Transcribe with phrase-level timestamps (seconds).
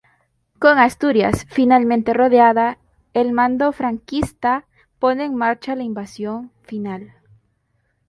[0.57, 2.79] Con Asturias finalmente rodeada,
[3.13, 4.65] el mando franquista
[4.97, 7.13] pone en marcha la invasión final.